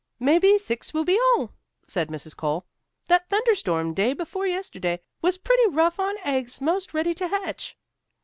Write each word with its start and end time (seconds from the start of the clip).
"Maybe 0.19 0.57
six 0.57 0.95
will 0.95 1.03
be 1.05 1.19
all," 1.35 1.53
said 1.87 2.07
Mrs. 2.09 2.35
Cole. 2.35 2.65
"That 3.05 3.29
thunder 3.29 3.53
storm 3.53 3.93
day 3.93 4.13
before 4.13 4.47
yesterday 4.47 4.99
was 5.21 5.37
pretty 5.37 5.67
rough 5.67 5.99
on 5.99 6.15
eggs 6.23 6.59
'most 6.59 6.91
ready 6.95 7.13
to 7.13 7.27
hatch." 7.27 7.77